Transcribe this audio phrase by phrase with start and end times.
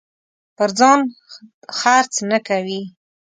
[0.57, 0.99] پر ځان
[1.77, 2.81] خرڅ نه کوي.